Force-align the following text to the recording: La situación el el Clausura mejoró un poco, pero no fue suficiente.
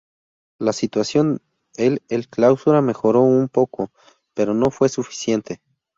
La 0.59 0.73
situación 0.73 1.41
el 1.75 2.01
el 2.09 2.27
Clausura 2.27 2.81
mejoró 2.81 3.21
un 3.21 3.49
poco, 3.49 3.91
pero 4.33 4.55
no 4.55 4.71
fue 4.71 4.89
suficiente. 4.89 5.61